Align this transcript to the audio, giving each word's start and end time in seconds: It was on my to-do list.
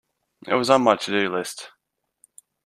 It 0.47 0.55
was 0.55 0.71
on 0.71 0.81
my 0.81 0.95
to-do 0.95 1.29
list. 1.31 1.69